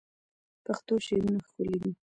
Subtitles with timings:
[0.65, 1.91] پښتو شعرونه ښکلي دي